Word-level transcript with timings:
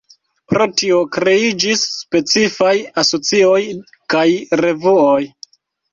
Pro 0.51 0.65
tio, 0.81 1.01
kreiĝis 1.17 1.83
specifaj 1.97 2.73
asocioj 3.03 3.61
kaj 4.15 4.27
revuoj. 4.67 5.21